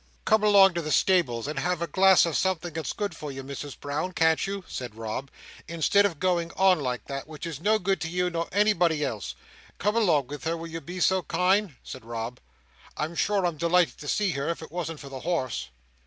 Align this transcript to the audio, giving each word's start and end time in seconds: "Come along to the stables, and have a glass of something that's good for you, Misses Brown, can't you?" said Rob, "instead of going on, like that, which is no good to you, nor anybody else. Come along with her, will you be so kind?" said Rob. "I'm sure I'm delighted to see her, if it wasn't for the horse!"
"Come 0.25 0.41
along 0.43 0.73
to 0.73 0.81
the 0.81 0.91
stables, 0.91 1.47
and 1.47 1.59
have 1.59 1.79
a 1.79 1.85
glass 1.85 2.25
of 2.25 2.35
something 2.35 2.73
that's 2.73 2.91
good 2.91 3.15
for 3.15 3.31
you, 3.31 3.43
Misses 3.43 3.75
Brown, 3.75 4.13
can't 4.13 4.47
you?" 4.47 4.63
said 4.67 4.95
Rob, 4.95 5.29
"instead 5.67 6.07
of 6.07 6.19
going 6.19 6.49
on, 6.53 6.79
like 6.79 7.05
that, 7.05 7.27
which 7.27 7.45
is 7.45 7.61
no 7.61 7.77
good 7.77 8.01
to 8.01 8.09
you, 8.09 8.27
nor 8.31 8.47
anybody 8.51 9.05
else. 9.05 9.35
Come 9.77 9.95
along 9.95 10.25
with 10.25 10.43
her, 10.45 10.57
will 10.57 10.65
you 10.65 10.81
be 10.81 10.99
so 10.99 11.21
kind?" 11.21 11.75
said 11.83 12.03
Rob. 12.03 12.39
"I'm 12.97 13.13
sure 13.13 13.45
I'm 13.45 13.57
delighted 13.57 13.99
to 13.99 14.07
see 14.07 14.31
her, 14.31 14.49
if 14.49 14.63
it 14.63 14.71
wasn't 14.71 14.99
for 14.99 15.09
the 15.09 15.19
horse!" 15.19 15.69